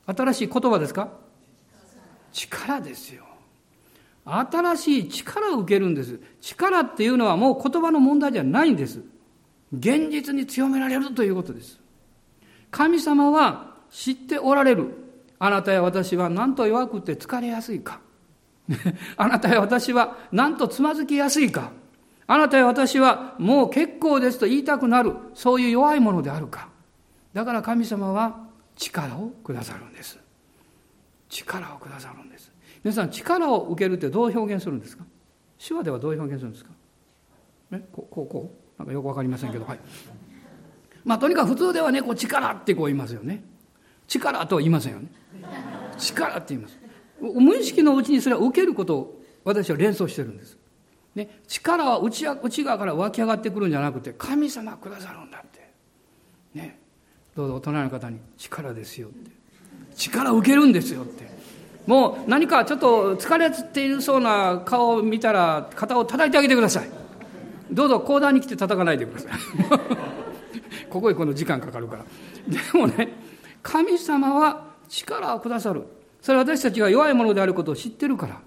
[0.07, 1.11] 新しい言葉ですか？
[2.33, 3.25] 力ですよ。
[4.25, 6.21] 新しい力を受けるんです。
[6.41, 9.03] 力っていうのはもう言葉の問題じゃないんです。
[9.73, 11.79] 現実に強められるということです。
[12.71, 14.95] 神様は知っておられる。
[15.39, 18.01] あなたや私は何と弱くて疲れやすいか。
[19.17, 21.73] あなたや私は何とつまずきやすいか。
[22.27, 25.15] あなたや私はもう結構ですと言いたくなる。
[25.35, 26.69] そういう弱いものであるか。
[27.33, 30.19] だから神様は力をくださるんです。
[31.29, 32.53] 力をくださるんです。
[32.85, 35.05] 皆さん、力を受けるってどう表現するんですか？
[35.59, 36.71] 手話ではどう表現するんですか？
[37.73, 38.68] えこう、こう、こう？
[38.79, 39.79] なんかよくわかりませんけど、はい。
[41.05, 43.43] まあ、とにかく普通ではね、こう力ってこう言いますよね。
[44.07, 45.09] 力とは言いませんよね。
[45.99, 46.79] 力って言います。
[47.21, 50.57] 無意識のうちにそれは受けることを私は連想してるんです。
[51.15, 55.71] ね、力は内内側から湧き上がってくるんじゃなくて、神様くださるんだって。
[56.55, 56.79] ね。
[57.35, 59.31] どうぞ隣の方に力ですよって。
[59.97, 61.29] 力を受けるんですよって。
[61.87, 67.08] もう何かちょっと疲れているそうな顔を見たら肩を叩いてあげてください。
[67.71, 69.33] どうぞ講談に来て叩かないでください。
[70.91, 72.05] ここへこの時間かかるから。
[72.49, 73.13] でもね
[73.63, 75.85] 神様は力をくださる。
[76.21, 78.41] それは私たちが弱いものであることを知ってるから。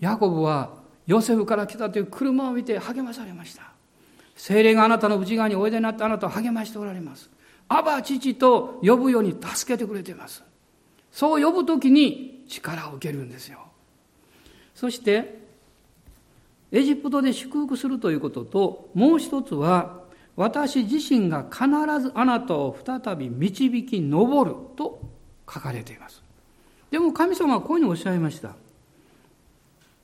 [0.00, 0.70] ヤコブは
[1.06, 3.72] ヨセフから来たという車を見て励まされました。
[4.36, 7.30] 精霊があなたの内側においでになってあなたを励ましておられます。
[7.68, 10.42] アバ父と呼ぶように助けてくれています。
[11.10, 13.60] そう呼ぶときに力を受けるんですよ。
[14.74, 15.41] そして
[16.72, 20.00] エジプトで祝福するということと、もう一つは、
[20.34, 21.66] 私自身が必
[22.00, 25.02] ずあなたを再び導き上ると
[25.46, 26.22] 書かれています。
[26.90, 28.56] でも神様はこういうふうにおっしゃいました。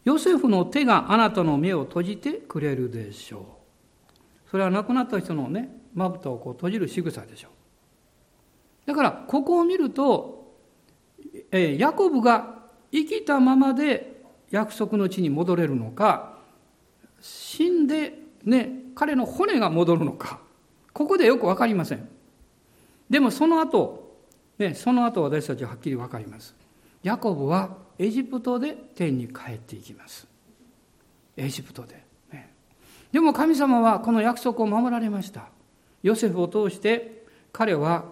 [0.04, 3.42] ヨセフの手があなたの目を閉じてくれるでしょう。
[4.50, 7.50] それは亡くなった人のね、まぶたをこう閉じる仕草でしょう。
[8.86, 10.54] だから、ここを見ると、
[11.50, 12.58] え、ヤコブが
[12.92, 16.37] 生きたままで約束の地に戻れるのか、
[17.20, 18.14] 死んで
[18.44, 20.40] ね、彼の骨が戻るのか、
[20.92, 22.08] ここでよくわかりません。
[23.10, 24.16] でもその後、
[24.58, 26.54] ね、その後私たちははっきりわかります。
[27.02, 30.26] ヤコブはエジプトで天に帰っていきます。
[31.36, 32.04] エジプトで。
[32.32, 32.52] ね、
[33.12, 35.48] でも神様はこの約束を守られました。
[36.02, 38.04] ヨセフを通して彼は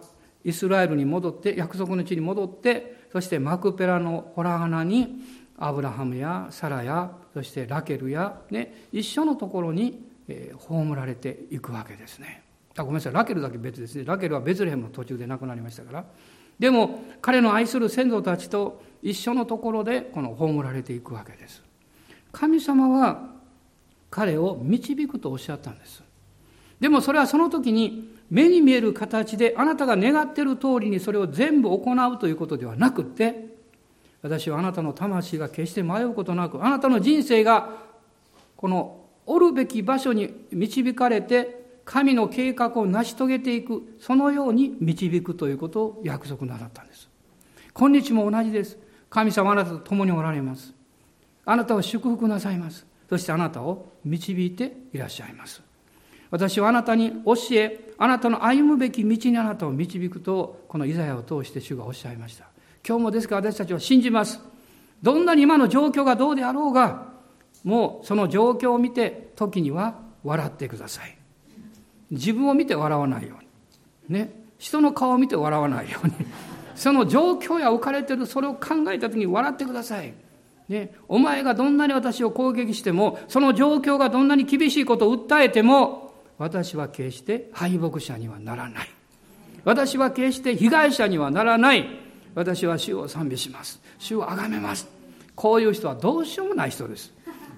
[0.44, 5.22] イスラエルに戻って、約束の地に戻って、そしてマクペラのホラ穴に
[5.58, 12.42] アブラハムやサラやそしてラケルや、ね、一緒のところに、えー、葬られていくわけですね。
[12.74, 13.12] あごめんなさい。
[13.12, 14.04] ラケルだけ別ですね。
[14.06, 16.04] ラケルはベツレヘムの途中で亡くなりましたから。
[16.58, 21.62] でも彼の愛する先祖たちと一緒のところでこの葬られていくわけです。
[22.32, 23.34] 神様は
[24.08, 26.02] 彼を導くとおっしゃったんです。
[26.80, 33.55] でもそれはその時に目に見える形であなたが願っている通りにそれを全部行うということではなくって
[34.26, 37.70] 私はあなたの魂が決して迷うことなく、あなたの人生が
[38.56, 47.08] このおるべき場所に導かれて、神の計画を成し遂げていく、そのように導くということを約束なさったんです。
[47.72, 48.76] 今日も同じです。
[49.08, 50.74] 神様あなたと共におられます。
[51.44, 52.84] あなたを祝福なさいます。
[53.08, 55.62] そしてあなたを導いていらっしゃいます。
[56.32, 62.55] 私はあなたに教え、あなたの歩むべき道にあなたを導くと、このイザヤを通して主がおっしゃいました。
[62.86, 64.40] 今日もですから私たちは信じます。
[65.02, 67.08] どんなに今の状況がどうであろうが、
[67.64, 71.18] もうその状況を見て、時には笑ってください。
[72.10, 74.18] 自分を見て笑わないように。
[74.18, 76.12] ね、人の顔を見て笑わないように。
[76.76, 80.14] その状況や置かれてるそれを考えた時に笑ってください。
[80.68, 88.88] ね、お前がどんなに私を攻撃しても、その状況がどんなに厳しいことを訴えても、私は決して敗北者にはならない。
[89.64, 92.05] 私は決して被害者にはならない。
[92.36, 93.80] 私は主を賛美します。
[93.98, 94.86] 主を崇めます。
[95.34, 97.10] こういう人はどうしようもない人です。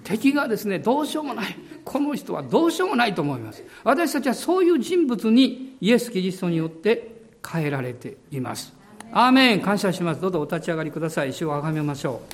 [0.05, 1.55] 敵がですね、どうしようもない。
[1.83, 3.61] この人はどうしようもないと思います。
[3.83, 7.11] 私たちはそういう人物にイエス・キリストによって
[7.45, 8.73] 変えられています。
[9.11, 10.21] アーメン感謝します。
[10.21, 11.33] どうぞお立ち上がりください。
[11.33, 12.33] 主を崇めましょう。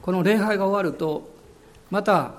[0.00, 1.34] この礼拝が終わると、
[1.90, 2.32] また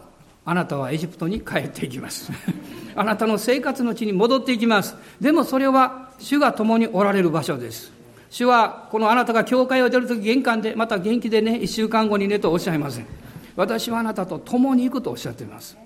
[0.43, 2.31] あなたはエジプトに帰っていきます。
[2.95, 4.95] あなたの生活の地に戻っていきます。
[5.21, 7.96] でもそれは主が共におられる場所です。
[8.29, 13.07] 主はこのあなたが教会を出るとき玄関でまた元気でね、一週間後にねとおっしゃいません。
[13.55, 15.77] 私はあなたと共に行くとおっしゃっています。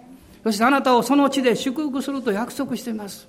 [0.44, 3.28] そしてあなたをその地で祝福すると約束しています。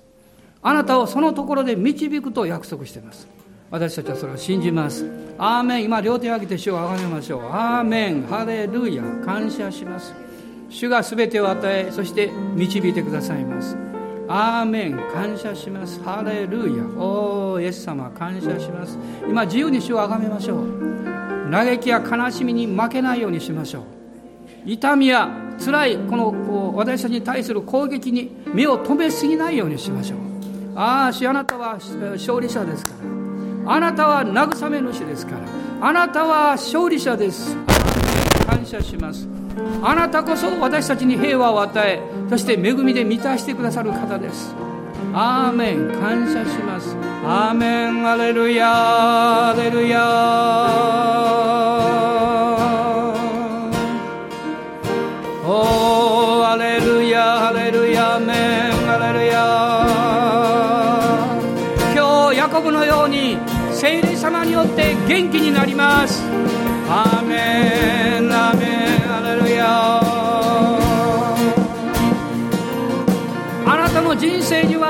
[0.61, 3.27] あなたをそのところで導くと約束しています。
[3.69, 5.09] 私たちはそれを信じます。
[5.37, 5.83] アーメン。
[5.83, 7.41] 今両手を挙げて主をあがめましょう。
[7.45, 8.23] アーメン。
[8.23, 10.13] ハレルヤ感謝します。
[10.69, 13.92] 主が全てを与えそして導いてくださいます。
[14.27, 16.01] アーメン感謝します。
[16.01, 18.97] ハレルヤおーイエス様感謝します。
[19.27, 21.51] 今自由に主をあがめましょう。
[21.51, 23.83] 嘆きや悲しみに負けないようにしましょう。
[24.65, 25.29] 痛みや
[25.63, 30.19] 辛いこの私たちに対する攻撃に目を留めすぎないようにしましょう。
[30.75, 31.77] ああ主あなたは
[32.13, 32.91] 勝利者ですか
[33.65, 33.75] ら。
[33.75, 35.39] あなたは慰め主ですから。
[35.87, 37.55] あなたは勝利者です。
[38.47, 39.32] 感謝します。
[39.81, 44.55] あなたこそ私たちに平和を与えそして恵みで満たしてくださる方です。
[45.13, 45.91] アーメン。
[45.99, 46.95] 感謝します。
[47.23, 48.07] アーメン。
[48.09, 50.01] アレルヤアレルヤ
[55.45, 56.49] おー。
[56.49, 58.91] アレルヤアレルヤアメン。
[58.91, 59.53] アレルヤ
[62.53, 63.39] コブのように
[63.71, 66.21] 聖霊様によって元気になります。
[66.87, 68.22] アーメン。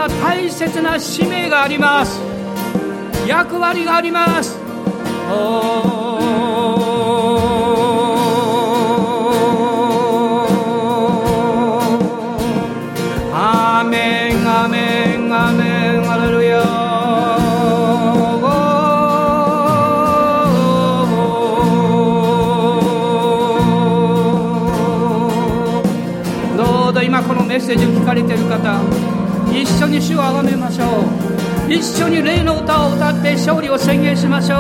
[0.08, 2.20] 大切な使命があります。
[3.28, 4.58] 役割があります。
[13.36, 15.64] アーメンアーメンアーメ
[15.98, 16.84] ンアレルヤ
[27.54, 29.03] メッセージを聞かれている方
[29.64, 30.84] 一緒に主をあがめましょ
[31.70, 31.74] う。
[31.74, 34.60] 一緒に霊の歌を歌って勝利を宣言しましょう。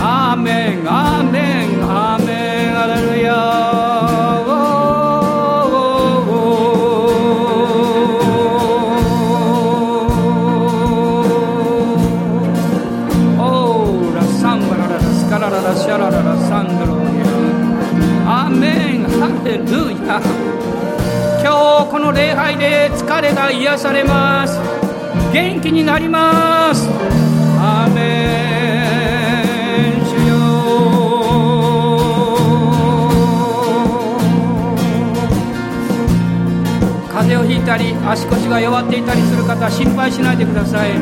[0.00, 2.34] アーメンアーメンアーメ
[2.68, 2.80] ン。
[2.80, 3.89] アレルヤ
[21.90, 24.58] この礼拝で疲れが癒されます。
[25.32, 26.88] 元気になります。
[27.58, 29.42] アーメ
[29.94, 30.34] ン主よ
[37.12, 40.92] 風邪をひいたり足腰が弱っていたりする方心配しないでください。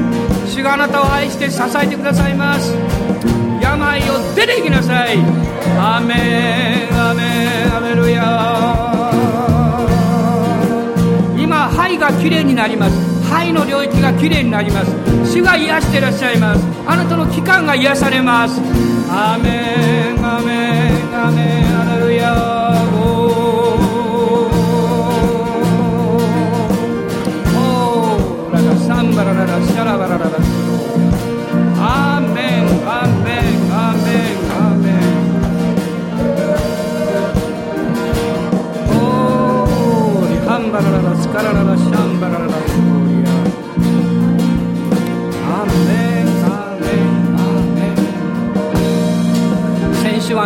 [0.46, 2.74] 主があなたを愛して支えてくださいます。
[3.62, 5.18] 病を出ていきなさい。
[5.78, 7.22] アメンアメ
[7.68, 8.67] ンアレルヤ
[11.88, 13.24] 肺がきれいになります。
[13.24, 14.92] 肺の領域がきれいになります。
[15.24, 16.62] 主が癒していらっしゃいます。
[16.86, 18.60] あなたの器官が癒されます。
[19.10, 22.58] アメンアメンアメンアレルヤ。
[29.14, 30.57] バラララシャラバラララ。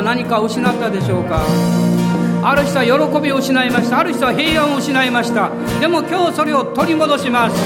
[0.03, 1.43] 何か失ったでしょうか
[2.45, 7.57] ある人は喜びを失いましたある人は平安を失いましたでも今日それを取り戻します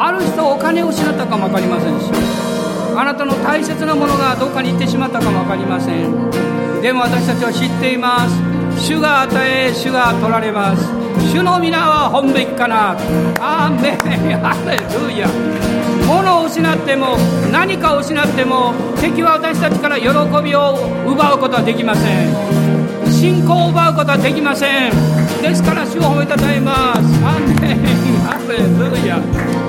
[0.00, 2.06] ある人はお金を失ったかも分かりませんし
[2.96, 12.92] あなたの大切なものがどっかに行ってしまったかも分かりませんでも私たちは知っています主が与え主が取られます主の皆は本べきかな。
[13.40, 13.98] アーメン。
[14.40, 15.28] ハレルヤ。
[16.06, 17.18] 物を失っても
[17.52, 20.08] 何かを失っても敵は私たちから喜
[20.42, 22.28] びを奪うことはできません。
[23.12, 24.92] 信仰を奪うことはできません。
[25.42, 26.98] ですから主を褒めたたえます。
[27.24, 27.78] アメン。
[28.24, 29.18] ハレルヤ。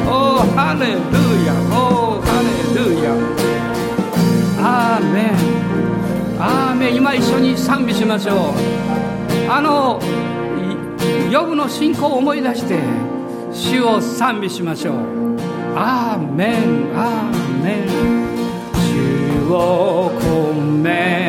[0.07, 0.97] おーハレル
[1.45, 1.53] ヤ。
[1.75, 3.11] おーハレルヤ。
[4.61, 5.29] アーメン。
[6.39, 6.95] アーメン。
[6.95, 9.51] 今一緒に賛美しましょう。
[9.51, 9.99] あの
[11.29, 12.79] ヨブの信仰を思い出して
[13.51, 14.95] 主を賛美しましょう。
[15.75, 17.87] アーメンアーメン。
[18.73, 21.28] 主を込め